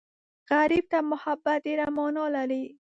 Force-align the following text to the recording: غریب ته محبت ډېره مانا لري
غریب 0.51 0.85
ته 0.91 0.99
محبت 1.11 1.57
ډېره 1.65 1.85
مانا 1.95 2.25
لري 2.35 2.63